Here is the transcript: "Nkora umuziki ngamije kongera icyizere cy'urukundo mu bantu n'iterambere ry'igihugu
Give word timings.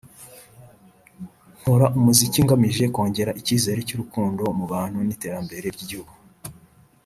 "Nkora 1.57 1.85
umuziki 1.97 2.39
ngamije 2.45 2.83
kongera 2.93 3.35
icyizere 3.39 3.79
cy'urukundo 3.87 4.43
mu 4.57 4.65
bantu 4.73 4.97
n'iterambere 5.03 5.67
ry'igihugu 5.75 6.13